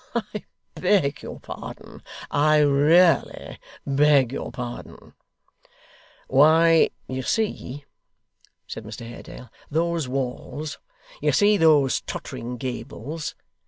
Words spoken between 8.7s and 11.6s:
Mr Haredale, 'those walls. You see